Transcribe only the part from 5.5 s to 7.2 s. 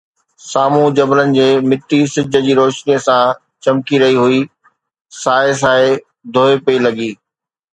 سائي ڌوئي پئي لڳي